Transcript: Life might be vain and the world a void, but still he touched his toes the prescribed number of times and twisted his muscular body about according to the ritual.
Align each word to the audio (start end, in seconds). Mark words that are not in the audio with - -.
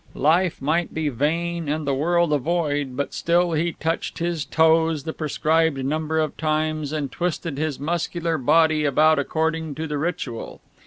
Life 0.15 0.63
might 0.63 0.95
be 0.95 1.09
vain 1.09 1.69
and 1.69 1.85
the 1.85 1.93
world 1.93 2.33
a 2.33 2.39
void, 2.39 2.97
but 2.97 3.13
still 3.13 3.51
he 3.51 3.73
touched 3.73 4.17
his 4.17 4.45
toes 4.45 5.03
the 5.03 5.13
prescribed 5.13 5.85
number 5.85 6.17
of 6.17 6.35
times 6.37 6.91
and 6.91 7.11
twisted 7.11 7.59
his 7.59 7.79
muscular 7.79 8.39
body 8.39 8.83
about 8.83 9.19
according 9.19 9.75
to 9.75 9.85
the 9.85 9.99
ritual. 9.99 10.59